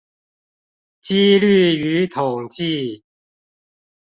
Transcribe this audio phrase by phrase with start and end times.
[0.99, 3.03] 機率與統計